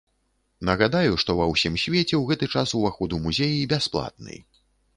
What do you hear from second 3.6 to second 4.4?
бясплатны.